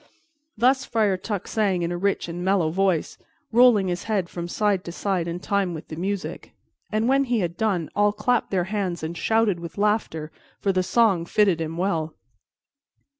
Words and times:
Thus 0.57 0.83
Friar 0.83 1.15
Tuck 1.15 1.47
sang 1.47 1.83
in 1.83 1.91
a 1.91 1.95
rich 1.95 2.27
and 2.27 2.43
mellow 2.43 2.71
voice, 2.71 3.19
rolling 3.51 3.87
his 3.87 4.05
head 4.05 4.29
from 4.29 4.47
side 4.47 4.83
to 4.85 4.91
side 4.91 5.27
in 5.27 5.39
time 5.39 5.75
with 5.75 5.89
the 5.89 5.95
music, 5.95 6.53
and 6.91 7.07
when 7.07 7.25
he 7.25 7.41
had 7.41 7.55
done, 7.55 7.87
all 7.95 8.11
clapped 8.11 8.49
their 8.49 8.63
hands 8.73 9.03
and 9.03 9.15
shouted 9.15 9.59
with 9.59 9.77
laughter, 9.77 10.31
for 10.59 10.71
the 10.71 10.81
song 10.81 11.25
fitted 11.27 11.61
him 11.61 11.77
well. 11.77 12.15